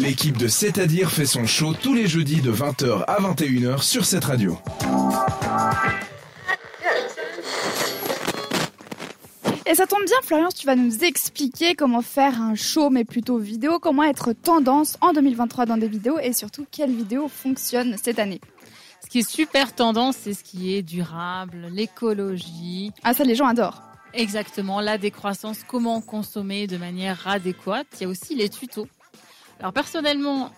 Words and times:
L'équipe 0.00 0.38
de 0.38 0.48
C'est-à-dire 0.48 1.10
fait 1.10 1.26
son 1.26 1.46
show 1.46 1.74
tous 1.74 1.92
les 1.92 2.06
jeudis 2.06 2.40
de 2.40 2.50
20h 2.50 3.04
à 3.06 3.20
21h 3.20 3.82
sur 3.82 4.06
cette 4.06 4.24
radio. 4.24 4.56
Et 9.66 9.74
ça 9.74 9.86
tombe 9.86 10.04
bien, 10.06 10.16
Florian, 10.22 10.48
tu 10.56 10.64
vas 10.64 10.74
nous 10.74 11.04
expliquer 11.04 11.74
comment 11.74 12.00
faire 12.00 12.40
un 12.40 12.54
show, 12.54 12.88
mais 12.88 13.04
plutôt 13.04 13.36
vidéo, 13.36 13.78
comment 13.78 14.04
être 14.04 14.32
tendance 14.32 14.96
en 15.02 15.12
2023 15.12 15.66
dans 15.66 15.76
des 15.76 15.88
vidéos 15.88 16.18
et 16.18 16.32
surtout 16.32 16.66
quelles 16.70 16.94
vidéos 16.94 17.28
fonctionnent 17.28 17.96
cette 18.02 18.18
année. 18.18 18.40
Ce 19.04 19.10
qui 19.10 19.18
est 19.18 19.30
super 19.30 19.74
tendance, 19.74 20.16
c'est 20.16 20.32
ce 20.32 20.42
qui 20.42 20.74
est 20.74 20.82
durable, 20.82 21.68
l'écologie. 21.70 22.90
Ah, 23.04 23.12
ça, 23.12 23.24
les 23.24 23.34
gens 23.34 23.46
adorent. 23.46 23.82
Exactement, 24.14 24.80
la 24.80 24.96
décroissance, 24.96 25.58
comment 25.68 26.00
consommer 26.00 26.66
de 26.66 26.78
manière 26.78 27.28
adéquate. 27.28 27.86
Il 28.00 28.02
y 28.02 28.06
a 28.06 28.08
aussi 28.08 28.34
les 28.34 28.48
tutos. 28.48 28.88
Alors 29.60 29.72
personnellement, 29.72 30.50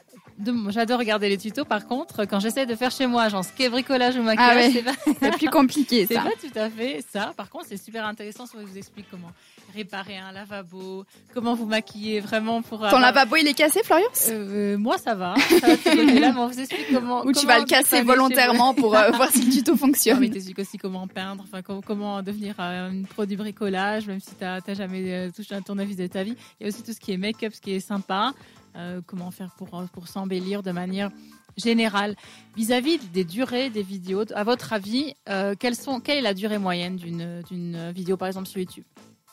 J'adore 0.70 0.98
regarder 0.98 1.28
les 1.28 1.38
tutos. 1.38 1.64
Par 1.64 1.86
contre, 1.86 2.24
quand 2.24 2.40
j'essaie 2.40 2.66
de 2.66 2.74
faire 2.74 2.90
chez 2.90 3.06
moi, 3.06 3.28
genre 3.28 3.44
ce 3.44 3.52
qui 3.52 3.64
est 3.64 3.68
bricolage 3.68 4.16
ou 4.16 4.22
maquillage, 4.22 4.82
ah 4.86 5.10
c'est 5.20 5.30
plus 5.32 5.48
compliqué. 5.48 6.06
c'est 6.06 6.14
pas 6.14 6.30
tout 6.40 6.58
à 6.58 6.68
fait 6.68 7.04
ça. 7.12 7.32
Par 7.36 7.48
contre, 7.48 7.66
c'est 7.68 7.76
super 7.76 8.06
intéressant. 8.06 8.46
Ça 8.46 8.58
vous 8.60 8.76
explique 8.76 9.06
comment 9.10 9.30
réparer 9.74 10.18
un 10.18 10.32
lavabo, 10.32 11.04
comment 11.32 11.54
vous 11.54 11.66
maquiller 11.66 12.20
vraiment 12.20 12.62
pour. 12.62 12.80
Ton 12.88 12.98
lavabo 12.98 13.36
il 13.36 13.46
est 13.46 13.54
cassé, 13.54 13.82
Florian 13.84 14.06
euh, 14.28 14.76
Moi, 14.78 14.98
ça 14.98 15.14
va. 15.14 15.34
Ça 15.60 15.76
va 15.76 15.94
là, 15.94 16.34
on 16.36 16.46
vous 16.48 16.60
explique 16.60 16.92
comment. 16.92 17.24
Ou 17.24 17.32
tu 17.32 17.46
vas 17.46 17.58
le 17.58 17.64
casser 17.64 18.02
volontairement 18.02 18.74
pour 18.74 18.96
euh, 18.96 19.10
voir 19.10 19.30
si 19.30 19.44
le 19.44 19.52
tuto 19.52 19.76
fonctionne. 19.76 20.18
Mais 20.20 20.30
t'expliques 20.30 20.58
aussi 20.58 20.78
comment 20.78 21.06
peindre, 21.06 21.44
enfin 21.44 21.62
comment, 21.62 22.22
devenir 22.22 22.54
euh, 22.58 22.90
un 22.90 23.02
pro 23.02 23.26
du 23.26 23.36
bricolage, 23.36 24.06
même 24.06 24.20
si 24.20 24.34
t'as 24.34 24.60
jamais 24.74 25.30
touché 25.30 25.54
un 25.54 25.62
tournevis 25.62 25.96
de 25.96 26.06
ta 26.06 26.22
vie. 26.22 26.36
Il 26.58 26.64
y 26.64 26.66
a 26.66 26.68
aussi 26.68 26.82
tout 26.82 26.92
ce 26.92 27.00
qui 27.00 27.12
est 27.12 27.16
make-up, 27.16 27.52
ce 27.54 27.60
qui 27.60 27.72
est 27.72 27.80
sympa. 27.80 28.32
Euh, 28.76 29.00
comment 29.06 29.30
faire 29.30 29.50
pour, 29.58 29.78
euh, 29.78 29.84
pour 29.92 30.08
s'embellir 30.08 30.62
de 30.62 30.70
manière 30.70 31.10
générale. 31.58 32.16
Vis-à-vis 32.56 32.98
des 33.12 33.24
durées 33.24 33.68
des 33.68 33.82
vidéos, 33.82 34.24
à 34.34 34.44
votre 34.44 34.72
avis, 34.72 35.14
euh, 35.28 35.54
quelle 35.58 35.74
est 35.74 36.20
la 36.22 36.32
durée 36.32 36.58
moyenne 36.58 36.96
d'une 36.96 37.90
vidéo, 37.92 38.16
par 38.16 38.28
exemple, 38.28 38.48
sur 38.48 38.60
YouTube? 38.60 38.84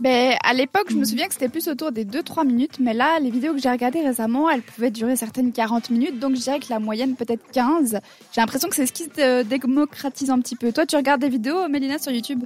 Ben, 0.02 0.36
à 0.44 0.54
l'époque, 0.54 0.88
je 0.90 0.96
me 0.96 1.04
souviens 1.04 1.28
que 1.28 1.34
c'était 1.34 1.50
plus 1.50 1.68
autour 1.68 1.92
des 1.92 2.06
2-3 2.06 2.46
minutes, 2.46 2.80
mais 2.80 2.94
là, 2.94 3.20
les 3.20 3.30
vidéos 3.30 3.54
que 3.54 3.60
j'ai 3.60 3.70
regardées 3.70 4.02
récemment, 4.02 4.50
elles 4.50 4.62
pouvaient 4.62 4.92
durer 4.92 5.18
certaines 5.18 5.52
40 5.52 5.90
minutes, 5.90 6.20
donc 6.20 6.36
je 6.36 6.42
dirais 6.42 6.60
que 6.60 6.68
la 6.70 6.80
moyenne 6.80 7.16
peut-être 7.16 7.52
15. 7.52 8.00
J'ai 8.34 8.42
l'impression 8.42 8.70
que 8.70 8.76
c'est 8.76 8.86
ce 8.86 8.94
qui 8.94 9.04
se 9.04 9.44
démocratise 9.44 10.30
un 10.30 10.40
petit 10.40 10.56
peu. 10.56 10.72
Toi, 10.72 10.86
tu 10.86 10.96
regardes 10.96 11.22
des 11.22 11.30
vidéos, 11.30 11.68
Mélina, 11.68 12.00
sur 12.00 12.14
YouTube? 12.14 12.44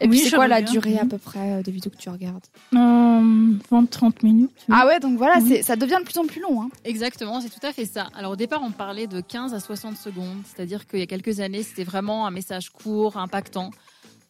Et 0.00 0.08
puis 0.08 0.18
c'est 0.18 0.34
quoi 0.34 0.48
la 0.48 0.62
durée 0.62 0.98
à 0.98 1.04
peu 1.04 1.18
près 1.18 1.52
euh, 1.52 1.62
des 1.62 1.70
vidéos 1.70 1.90
que 1.90 1.96
tu 1.96 2.08
regardes 2.08 2.44
euh, 2.74 3.54
20-30 3.70 4.12
minutes. 4.22 4.50
Ah 4.70 4.86
ouais, 4.86 5.00
donc 5.00 5.18
voilà, 5.18 5.40
c'est 5.46 5.62
ça 5.62 5.76
devient 5.76 5.98
de 6.00 6.04
plus 6.04 6.18
en 6.18 6.24
plus 6.24 6.40
long. 6.40 6.62
Hein. 6.62 6.68
Exactement, 6.84 7.40
c'est 7.40 7.50
tout 7.50 7.64
à 7.66 7.72
fait 7.72 7.84
ça. 7.84 8.08
Alors 8.14 8.32
au 8.32 8.36
départ, 8.36 8.62
on 8.64 8.70
parlait 8.70 9.06
de 9.06 9.20
15 9.20 9.54
à 9.54 9.60
60 9.60 9.96
secondes, 9.96 10.38
c'est-à-dire 10.44 10.86
qu'il 10.86 11.00
y 11.00 11.02
a 11.02 11.06
quelques 11.06 11.40
années, 11.40 11.62
c'était 11.62 11.84
vraiment 11.84 12.26
un 12.26 12.30
message 12.30 12.70
court, 12.70 13.16
impactant, 13.16 13.70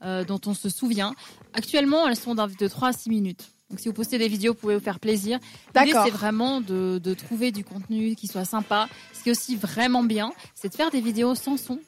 euh, 0.03 0.25
dont 0.25 0.41
on 0.47 0.55
se 0.55 0.69
souvient. 0.69 1.15
Actuellement, 1.55 2.09
elles 2.09 2.17
sont 2.17 2.35
de 2.35 2.69
3 2.69 2.89
à 2.89 2.93
6 2.93 3.11
minutes. 3.11 3.51
Donc 3.71 3.79
si 3.79 3.87
vous 3.87 3.95
postez 3.95 4.19
des 4.19 4.27
vidéos, 4.27 4.53
vous 4.53 4.59
pouvez 4.59 4.75
vous 4.75 4.83
faire 4.83 4.99
plaisir. 4.99 5.39
L'idée, 5.77 5.97
c'est 6.05 6.11
vraiment 6.11 6.61
de, 6.61 6.99
de 6.99 7.15
trouver 7.15 7.53
du 7.53 7.63
contenu 7.63 8.17
qui 8.17 8.27
soit 8.27 8.45
sympa. 8.45 8.89
Ce 9.13 9.23
qui 9.23 9.29
est 9.29 9.33
aussi 9.33 9.55
vraiment 9.55 10.03
bien, 10.03 10.33
c'est 10.57 10.71
de 10.71 10.75
faire 10.75 10.91
des 10.91 11.01
vidéos 11.01 11.37
sans 11.37 11.57
son 11.57 11.79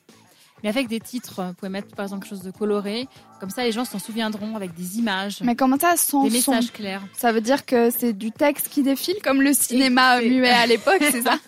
mais 0.62 0.68
avec 0.68 0.88
des 0.88 1.00
titres. 1.00 1.42
Vous 1.44 1.54
pouvez 1.54 1.68
mettre 1.68 1.94
par 1.94 2.04
exemple 2.04 2.22
quelque 2.22 2.30
chose 2.30 2.44
de 2.44 2.50
coloré, 2.50 3.08
comme 3.40 3.50
ça 3.50 3.64
les 3.64 3.72
gens 3.72 3.84
s'en 3.84 3.98
souviendront 3.98 4.56
avec 4.56 4.74
des 4.74 4.98
images. 4.98 5.40
Mais 5.42 5.56
comment 5.56 5.78
ça, 5.78 5.96
sans 5.96 6.24
Des 6.24 6.30
messages 6.30 6.72
clairs. 6.72 7.02
Ça 7.12 7.32
veut 7.32 7.40
dire 7.40 7.66
que 7.66 7.90
c'est 7.90 8.12
du 8.12 8.30
texte 8.30 8.68
qui 8.68 8.82
défile, 8.82 9.16
comme 9.24 9.42
le 9.42 9.52
cinéma 9.52 10.20
muet 10.20 10.50
à 10.50 10.66
l'époque, 10.66 11.00
c'est 11.00 11.22
ça 11.22 11.38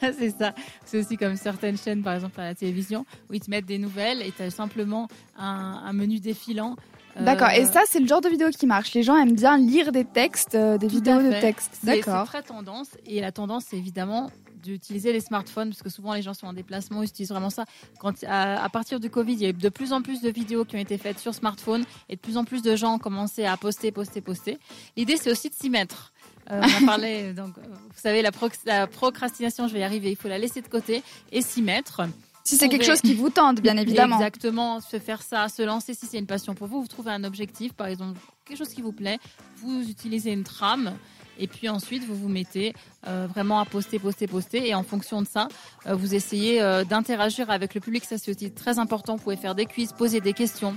C'est 0.00 0.36
ça. 0.36 0.54
C'est 0.84 1.00
aussi 1.00 1.16
comme 1.16 1.36
certaines 1.36 1.76
chaînes, 1.76 2.02
par 2.02 2.14
exemple 2.14 2.40
à 2.40 2.44
la 2.44 2.54
télévision, 2.54 3.04
où 3.30 3.34
ils 3.34 3.40
te 3.40 3.50
mettent 3.50 3.66
des 3.66 3.78
nouvelles 3.78 4.22
et 4.22 4.32
tu 4.32 4.42
as 4.42 4.50
simplement 4.50 5.08
un, 5.36 5.92
menu 5.92 6.20
défilant. 6.20 6.76
Euh, 7.16 7.24
D'accord. 7.24 7.50
Et 7.50 7.64
ça, 7.64 7.80
c'est 7.86 8.00
le 8.00 8.06
genre 8.06 8.20
de 8.20 8.28
vidéo 8.28 8.48
qui 8.50 8.66
marche. 8.66 8.94
Les 8.94 9.02
gens 9.02 9.16
aiment 9.16 9.34
bien 9.34 9.58
lire 9.58 9.92
des 9.92 10.04
textes, 10.04 10.54
euh, 10.54 10.78
des 10.78 10.86
vidéos 10.86 11.20
de 11.22 11.40
texte. 11.40 11.78
D'accord. 11.82 12.26
C'est 12.26 12.38
très 12.40 12.42
tendance. 12.42 12.88
Et 13.06 13.20
la 13.20 13.32
tendance, 13.32 13.64
c'est 13.68 13.76
évidemment 13.76 14.30
d'utiliser 14.62 15.12
les 15.12 15.20
smartphones, 15.20 15.70
parce 15.70 15.82
que 15.82 15.90
souvent 15.90 16.14
les 16.14 16.22
gens 16.22 16.34
sont 16.34 16.46
en 16.46 16.52
déplacement, 16.52 17.02
ils 17.02 17.08
utilisent 17.08 17.30
vraiment 17.30 17.50
ça. 17.50 17.64
Quand, 17.98 18.12
à, 18.26 18.68
partir 18.70 19.00
du 19.00 19.10
Covid, 19.10 19.32
il 19.32 19.40
y 19.40 19.46
a 19.46 19.50
eu 19.50 19.52
de 19.52 19.68
plus 19.68 19.92
en 19.92 20.02
plus 20.02 20.20
de 20.20 20.30
vidéos 20.30 20.64
qui 20.64 20.76
ont 20.76 20.80
été 20.80 20.98
faites 20.98 21.18
sur 21.18 21.34
smartphone 21.34 21.84
et 22.08 22.16
de 22.16 22.20
plus 22.20 22.36
en 22.36 22.44
plus 22.44 22.62
de 22.62 22.76
gens 22.76 22.94
ont 22.94 22.98
commencé 22.98 23.44
à 23.44 23.56
poster, 23.56 23.92
poster, 23.92 24.20
poster. 24.20 24.58
L'idée, 24.96 25.16
c'est 25.16 25.30
aussi 25.30 25.48
de 25.48 25.54
s'y 25.54 25.70
mettre. 25.70 26.12
Euh, 26.50 26.60
on 26.62 26.84
a 26.84 26.86
parlé, 26.86 27.32
donc, 27.34 27.58
euh, 27.58 27.62
vous 27.66 28.00
savez, 28.00 28.22
la, 28.22 28.30
la 28.64 28.86
procrastination, 28.86 29.68
je 29.68 29.74
vais 29.74 29.80
y 29.80 29.84
arriver, 29.84 30.10
il 30.10 30.16
faut 30.16 30.28
la 30.28 30.38
laisser 30.38 30.62
de 30.62 30.68
côté 30.68 31.02
et 31.32 31.42
s'y 31.42 31.62
mettre. 31.62 32.02
Si 32.48 32.56
c'est 32.56 32.70
quelque 32.70 32.86
chose 32.86 33.02
qui 33.02 33.12
vous 33.12 33.28
tente, 33.28 33.60
bien 33.60 33.76
évidemment. 33.76 34.16
Exactement, 34.16 34.80
se 34.80 34.98
faire 34.98 35.20
ça, 35.20 35.48
se 35.48 35.60
lancer 35.60 35.92
si 35.92 36.06
c'est 36.06 36.18
une 36.18 36.26
passion 36.26 36.54
pour 36.54 36.66
vous, 36.66 36.80
vous 36.80 36.88
trouvez 36.88 37.10
un 37.10 37.24
objectif, 37.24 37.74
par 37.74 37.88
exemple, 37.88 38.18
quelque 38.46 38.56
chose 38.56 38.70
qui 38.70 38.80
vous 38.80 38.92
plaît, 38.92 39.18
vous 39.56 39.86
utilisez 39.88 40.32
une 40.32 40.44
trame 40.44 40.94
et 41.38 41.46
puis 41.46 41.68
ensuite, 41.68 42.04
vous 42.04 42.14
vous 42.14 42.28
mettez 42.28 42.74
euh, 43.06 43.26
vraiment 43.32 43.60
à 43.60 43.64
poster, 43.64 43.98
poster, 43.98 44.26
poster. 44.26 44.68
Et 44.68 44.74
en 44.74 44.82
fonction 44.82 45.22
de 45.22 45.26
ça, 45.26 45.48
euh, 45.86 45.94
vous 45.94 46.14
essayez 46.14 46.60
euh, 46.60 46.84
d'interagir 46.84 47.50
avec 47.50 47.74
le 47.74 47.80
public. 47.80 48.04
Ça, 48.04 48.18
c'est 48.18 48.34
aussi 48.34 48.50
très 48.50 48.78
important. 48.78 49.16
Vous 49.16 49.22
pouvez 49.22 49.36
faire 49.36 49.54
des 49.54 49.66
quiz, 49.66 49.92
poser 49.92 50.20
des 50.20 50.32
questions. 50.32 50.76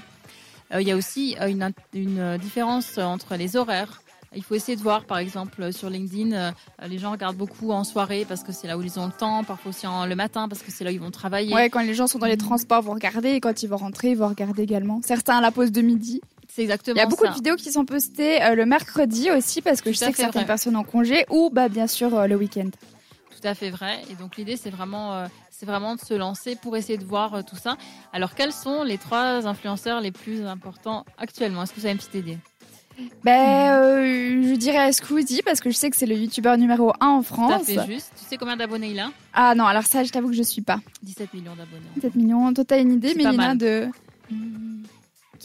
Il 0.73 0.87
y 0.87 0.91
a 0.91 0.95
aussi 0.95 1.35
une, 1.45 1.73
une, 1.93 2.37
différence 2.37 2.97
entre 2.97 3.35
les 3.35 3.57
horaires. 3.57 4.01
Il 4.33 4.41
faut 4.41 4.55
essayer 4.55 4.77
de 4.77 4.81
voir, 4.81 5.03
par 5.03 5.17
exemple, 5.17 5.73
sur 5.73 5.89
LinkedIn, 5.89 6.53
les 6.87 6.97
gens 6.97 7.11
regardent 7.11 7.35
beaucoup 7.35 7.73
en 7.73 7.83
soirée 7.83 8.23
parce 8.25 8.41
que 8.41 8.53
c'est 8.53 8.67
là 8.67 8.77
où 8.77 8.81
ils 8.81 8.97
ont 8.97 9.07
le 9.07 9.11
temps, 9.11 9.43
parfois 9.43 9.71
aussi 9.71 9.85
en, 9.85 10.05
le 10.05 10.15
matin 10.15 10.47
parce 10.47 10.61
que 10.61 10.71
c'est 10.71 10.85
là 10.85 10.91
où 10.91 10.93
ils 10.93 10.99
vont 11.01 11.11
travailler. 11.11 11.53
Ouais, 11.53 11.69
quand 11.69 11.81
les 11.81 11.93
gens 11.93 12.07
sont 12.07 12.19
dans 12.19 12.25
les 12.27 12.37
transports, 12.37 12.81
vous 12.81 12.93
regardez, 12.93 13.31
et 13.31 13.41
quand 13.41 13.63
ils 13.63 13.67
vont 13.67 13.75
rentrer, 13.75 14.11
ils 14.11 14.17
vont 14.17 14.29
regarder 14.29 14.63
également. 14.63 15.01
Certains 15.03 15.39
à 15.39 15.41
la 15.41 15.51
pause 15.51 15.73
de 15.73 15.81
midi. 15.81 16.21
C'est 16.53 16.63
exactement 16.63 16.95
Il 16.95 16.99
y 16.99 17.01
a 17.01 17.05
beaucoup 17.05 17.27
de 17.27 17.33
vidéos 17.33 17.55
qui 17.55 17.71
sont 17.71 17.85
postées 17.85 18.43
euh, 18.43 18.55
le 18.55 18.65
mercredi 18.65 19.31
aussi 19.31 19.61
parce 19.61 19.81
que 19.81 19.91
je 19.93 19.97
sais 19.97 20.11
que 20.11 20.17
certaines 20.17 20.45
personnes 20.45 20.75
en 20.75 20.83
congé 20.83 21.25
ou 21.29 21.49
bah 21.49 21.69
bien 21.69 21.87
sûr 21.87 22.13
euh, 22.13 22.27
le 22.27 22.35
week-end. 22.35 22.69
Tout 23.29 23.47
à 23.47 23.55
fait 23.55 23.69
vrai. 23.69 24.01
Et 24.11 24.15
donc 24.15 24.35
l'idée 24.35 24.57
c'est 24.57 24.69
vraiment 24.69 25.13
euh, 25.13 25.27
c'est 25.49 25.65
vraiment 25.65 25.95
de 25.95 26.01
se 26.01 26.13
lancer 26.13 26.57
pour 26.57 26.75
essayer 26.75 26.97
de 26.97 27.05
voir 27.05 27.45
tout 27.45 27.55
ça. 27.55 27.77
Alors 28.11 28.35
quels 28.35 28.51
sont 28.51 28.83
les 28.83 28.97
trois 28.97 29.47
influenceurs 29.47 30.01
les 30.01 30.11
plus 30.11 30.45
importants 30.45 31.05
actuellement? 31.17 31.63
Est-ce 31.63 31.71
que 31.71 31.79
vous 31.79 31.85
avez 31.85 31.93
une 31.93 31.99
petite 31.99 32.15
idée? 32.15 32.37
Ben, 33.23 34.43
je 34.43 34.53
dirais 34.55 34.91
Squeezie 34.91 35.41
parce 35.43 35.61
que 35.61 35.69
je 35.69 35.77
sais 35.77 35.89
que 35.89 35.95
c'est 35.95 36.05
le 36.05 36.15
youtubeur 36.15 36.57
numéro 36.57 36.91
1 36.99 37.07
en 37.07 37.21
France. 37.21 37.65
Tout 37.65 37.79
à 37.79 37.83
fait 37.85 37.93
juste. 37.93 38.11
Tu 38.19 38.25
sais 38.25 38.37
combien 38.37 38.57
d'abonnés 38.57 38.89
il 38.89 38.99
a? 38.99 39.09
Ah 39.33 39.55
non, 39.55 39.65
alors 39.65 39.83
ça, 39.83 40.03
je 40.03 40.11
t'avoue 40.11 40.27
que 40.27 40.35
je 40.35 40.43
suis 40.43 40.61
pas. 40.61 40.81
17 41.01 41.33
millions 41.33 41.55
d'abonnés. 41.55 41.85
17 41.95 42.15
millions. 42.15 42.53
Toi, 42.53 42.65
t'as 42.65 42.81
une 42.81 42.91
idée, 42.91 43.15
Mélina, 43.15 43.55
de. 43.55 43.89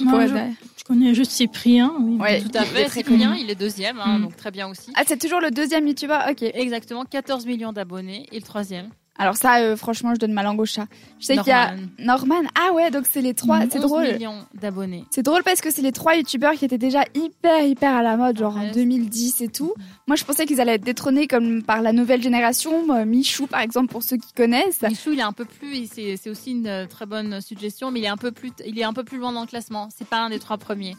Moi, 0.00 0.26
je, 0.26 0.34
je, 0.78 0.84
connais 0.84 1.14
juste 1.14 1.30
Cyprien. 1.30 1.92
Oui, 1.98 2.42
tout 2.42 2.58
à 2.58 2.64
fait. 2.64 2.88
Cyprien, 2.88 3.34
il 3.34 3.50
est 3.50 3.54
deuxième, 3.54 3.98
hein, 4.00 4.18
mm. 4.18 4.22
donc 4.22 4.36
très 4.36 4.50
bien 4.50 4.68
aussi. 4.68 4.92
Ah, 4.94 5.02
c'est 5.06 5.18
toujours 5.18 5.40
le 5.40 5.50
deuxième 5.50 5.86
youtubeur 5.86 6.24
Ok. 6.30 6.42
Exactement, 6.42 7.04
14 7.04 7.46
millions 7.46 7.72
d'abonnés. 7.72 8.26
Et 8.32 8.36
le 8.36 8.44
troisième 8.44 8.90
alors 9.19 9.37
ça, 9.37 9.59
euh, 9.59 9.77
franchement, 9.77 10.15
je 10.15 10.19
donne 10.19 10.32
ma 10.32 10.43
langue 10.43 10.60
au 10.60 10.66
chat. 10.66 10.87
Je 11.19 11.27
sais 11.27 11.37
qu'il 11.38 11.49
y 11.49 11.53
a 11.53 11.75
Norman. 11.99 12.43
Ah 12.54 12.72
ouais, 12.75 12.91
donc 12.91 13.06
c'est 13.10 13.22
les 13.22 13.34
trois. 13.34 13.60
C'est 13.71 13.78
drôle. 13.78 14.12
millions 14.12 14.44
d'abonnés. 14.54 15.04
C'est 15.10 15.22
drôle 15.22 15.43
parce 15.43 15.60
que 15.60 15.71
c'est 15.71 15.82
les 15.82 15.93
trois 15.93 16.16
youtubeurs 16.16 16.53
qui 16.53 16.65
étaient 16.65 16.78
déjà 16.78 17.04
hyper 17.15 17.65
hyper 17.65 17.94
à 17.94 18.03
la 18.03 18.16
mode, 18.16 18.38
genre 18.38 18.56
en 18.56 18.71
2010 18.71 19.41
et 19.41 19.49
tout. 19.49 19.75
Moi, 20.06 20.16
je 20.16 20.25
pensais 20.25 20.47
qu'ils 20.47 20.60
allaient 20.60 20.75
être 20.75 20.84
détrônés 20.84 21.26
comme 21.26 21.62
par 21.62 21.82
la 21.82 21.93
nouvelle 21.93 22.22
génération. 22.22 22.94
Euh, 22.94 23.05
Michou, 23.05 23.47
par 23.47 23.60
exemple, 23.60 23.88
pour 23.88 24.03
ceux 24.03 24.16
qui 24.16 24.32
connaissent. 24.32 24.82
Michou, 24.82 25.12
il 25.12 25.19
est 25.19 25.22
un 25.22 25.32
peu 25.32 25.44
plus. 25.44 25.88
C'est 25.91 26.31
aussi 26.31 26.53
une 26.53 26.66
euh, 26.66 26.87
très 26.87 27.06
bonne 27.06 27.41
suggestion, 27.41 27.91
mais 27.91 28.00
il 28.00 28.05
est 28.05 28.09
un 28.09 28.16
peu 28.16 28.32
plus. 28.32 28.53
Il 28.66 28.78
est 28.78 28.84
un 28.84 28.93
peu 28.93 29.05
plus 29.05 29.19
loin 29.19 29.32
dans 29.32 29.43
le 29.43 29.47
classement. 29.47 29.88
C'est 29.97 30.09
pas 30.09 30.19
un 30.19 30.31
des 30.31 30.38
trois 30.38 30.59
premiers. 30.59 30.97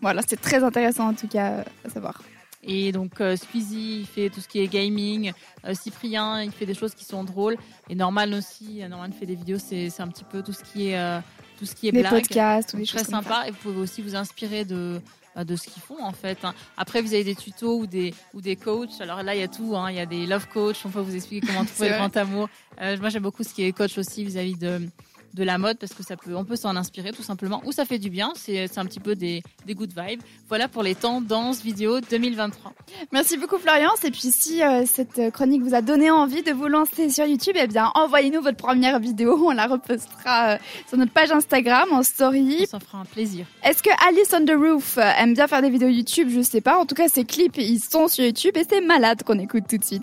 Voilà, 0.00 0.22
c'est 0.26 0.40
très 0.40 0.62
intéressant 0.62 1.08
en 1.08 1.14
tout 1.14 1.26
cas 1.26 1.64
à 1.84 1.90
savoir. 1.90 2.20
Et 2.62 2.92
donc 2.92 3.20
euh, 3.20 3.36
Squeezie, 3.36 4.00
il 4.00 4.06
fait 4.06 4.30
tout 4.30 4.40
ce 4.40 4.48
qui 4.48 4.60
est 4.60 4.66
gaming. 4.66 5.32
Euh, 5.64 5.74
Cyprien, 5.74 6.42
il 6.42 6.50
fait 6.50 6.66
des 6.66 6.74
choses 6.74 6.94
qui 6.94 7.04
sont 7.04 7.24
drôles. 7.24 7.56
Et 7.88 7.94
Norman 7.94 8.32
aussi, 8.32 8.82
euh, 8.82 8.88
Norman 8.88 9.10
fait 9.12 9.26
des 9.26 9.36
vidéos, 9.36 9.58
c'est 9.58 10.00
un 10.00 10.08
petit 10.08 10.24
peu 10.24 10.42
tout 10.42 10.52
ce 10.52 10.64
qui 10.64 10.88
est 10.88 11.22
tout 11.58 11.66
ce 11.66 11.74
qui 11.74 11.88
est 11.88 11.92
des 11.92 12.04
podcasts, 12.04 12.76
des 12.76 12.84
très 12.84 13.04
sympa. 13.04 13.44
Et 13.46 13.50
vous 13.50 13.56
pouvez 13.56 13.80
aussi 13.80 14.02
vous 14.02 14.16
inspirer 14.16 14.64
de 14.64 15.00
de 15.36 15.54
ce 15.54 15.68
qu'ils 15.68 15.82
font 15.82 16.02
en 16.02 16.12
fait. 16.12 16.38
Hein. 16.44 16.52
Après, 16.76 17.00
vous 17.00 17.14
avez 17.14 17.22
des 17.22 17.36
tutos 17.36 17.78
ou 17.78 17.86
des 17.86 18.12
ou 18.34 18.40
des 18.40 18.56
coachs. 18.56 19.00
Alors 19.00 19.22
là, 19.22 19.36
il 19.36 19.40
y 19.40 19.44
a 19.44 19.48
tout. 19.48 19.76
Hein. 19.76 19.90
Il 19.90 19.96
y 19.96 20.00
a 20.00 20.06
des 20.06 20.26
love 20.26 20.48
coach. 20.48 20.78
On 20.84 20.90
peut 20.90 21.00
vous 21.00 21.14
expliquer 21.14 21.46
comment 21.46 21.64
trouver 21.64 21.90
le 21.90 21.96
grand 21.96 22.16
amour. 22.16 22.48
moi, 22.80 23.08
j'aime 23.08 23.22
beaucoup 23.22 23.44
ce 23.44 23.54
qui 23.54 23.62
est 23.62 23.72
coach 23.72 23.98
aussi 23.98 24.24
vis-à-vis 24.24 24.56
de 24.56 24.80
de 25.34 25.44
la 25.44 25.58
mode 25.58 25.78
parce 25.78 25.94
que 25.94 26.02
ça 26.02 26.16
peut, 26.16 26.34
on 26.34 26.44
peut 26.44 26.56
s'en 26.56 26.76
inspirer 26.76 27.12
tout 27.12 27.22
simplement 27.22 27.62
ou 27.64 27.72
ça 27.72 27.84
fait 27.84 27.98
du 27.98 28.10
bien. 28.10 28.32
C'est 28.36 28.78
un 28.78 28.84
petit 28.84 29.00
peu 29.00 29.14
des, 29.14 29.42
des 29.66 29.74
good 29.74 29.92
vibes. 29.96 30.20
Voilà 30.48 30.68
pour 30.68 30.82
les 30.82 30.94
tendances 30.94 31.62
vidéo 31.62 32.00
2023. 32.00 32.72
Merci 33.12 33.36
beaucoup 33.36 33.58
Florence. 33.58 34.04
Et 34.04 34.10
puis 34.10 34.32
si 34.32 34.62
euh, 34.62 34.84
cette 34.86 35.30
chronique 35.32 35.62
vous 35.62 35.74
a 35.74 35.82
donné 35.82 36.10
envie 36.10 36.42
de 36.42 36.52
vous 36.52 36.68
lancer 36.68 37.10
sur 37.10 37.26
YouTube, 37.26 37.56
eh 37.58 37.66
bien 37.66 37.90
envoyez-nous 37.94 38.42
votre 38.42 38.56
première 38.56 38.98
vidéo. 38.98 39.38
On 39.46 39.52
la 39.52 39.66
repostera 39.66 40.54
euh, 40.54 40.58
sur 40.88 40.98
notre 40.98 41.12
page 41.12 41.30
Instagram 41.30 41.88
en 41.92 42.02
story. 42.02 42.66
Ça 42.66 42.80
fera 42.80 42.98
un 42.98 43.04
plaisir. 43.04 43.46
Est-ce 43.64 43.82
que 43.82 43.90
Alice 44.08 44.32
on 44.34 44.44
the 44.44 44.56
Roof 44.58 44.98
euh, 44.98 45.10
aime 45.18 45.34
bien 45.34 45.46
faire 45.46 45.62
des 45.62 45.70
vidéos 45.70 45.88
YouTube? 45.88 46.28
Je 46.30 46.42
sais 46.42 46.60
pas. 46.60 46.78
En 46.78 46.86
tout 46.86 46.94
cas, 46.94 47.08
ses 47.08 47.24
clips 47.24 47.56
ils 47.56 47.80
sont 47.80 48.08
sur 48.08 48.24
YouTube 48.24 48.56
et 48.56 48.64
c'est 48.68 48.80
malade 48.80 49.22
qu'on 49.22 49.38
écoute 49.38 49.64
tout 49.68 49.78
de 49.78 49.84
suite. 49.84 50.02